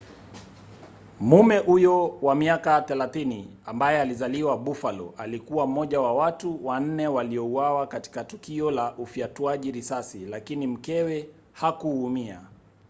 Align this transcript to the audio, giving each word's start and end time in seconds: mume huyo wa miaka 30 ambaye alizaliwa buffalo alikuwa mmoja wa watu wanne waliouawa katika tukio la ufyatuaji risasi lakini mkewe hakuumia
mume 1.19 1.57
huyo 1.57 2.17
wa 2.21 2.35
miaka 2.35 2.79
30 2.79 3.43
ambaye 3.65 4.01
alizaliwa 4.01 4.57
buffalo 4.57 5.13
alikuwa 5.17 5.67
mmoja 5.67 6.01
wa 6.01 6.13
watu 6.13 6.65
wanne 6.65 7.07
waliouawa 7.07 7.87
katika 7.87 8.23
tukio 8.23 8.71
la 8.71 8.93
ufyatuaji 8.97 9.71
risasi 9.71 10.19
lakini 10.19 10.67
mkewe 10.67 11.29
hakuumia 11.53 12.41